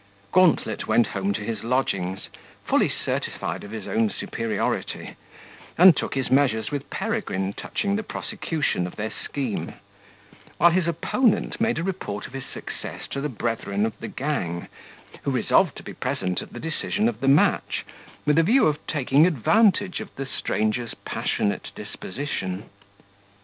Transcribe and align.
Gauntlet 0.31 0.87
went 0.87 1.05
home 1.05 1.31
to 1.33 1.41
his 1.43 1.63
lodgings, 1.63 2.21
fully 2.65 2.89
certified 2.89 3.63
of 3.63 3.69
his 3.69 3.87
own 3.87 4.09
superiority, 4.09 5.15
and 5.77 5.95
took 5.95 6.15
his 6.15 6.31
measures 6.31 6.71
with 6.71 6.89
Peregrine, 6.89 7.53
touching 7.53 7.95
the 7.95 8.01
prosecution 8.01 8.87
of 8.87 8.95
their 8.95 9.11
scheme; 9.11 9.73
while 10.57 10.71
his 10.71 10.87
opponent 10.87 11.61
made 11.61 11.77
a 11.77 11.83
report 11.83 12.25
of 12.25 12.33
his 12.33 12.45
success 12.51 13.07
to 13.09 13.21
the 13.21 13.29
brethren 13.29 13.85
of 13.85 13.95
the 13.99 14.07
gang, 14.07 14.67
who 15.21 15.29
resolved 15.29 15.75
to 15.75 15.83
be 15.83 15.93
present 15.93 16.41
at 16.41 16.51
the 16.51 16.59
decision 16.59 17.07
of 17.07 17.19
the 17.19 17.27
match, 17.27 17.85
with 18.25 18.39
a 18.39 18.41
view 18.41 18.65
of 18.65 18.79
taking 18.87 19.27
advantage 19.27 19.99
of 19.99 20.09
the 20.15 20.25
stranger's 20.25 20.95
passionate 21.05 21.69
disposition. 21.75 22.67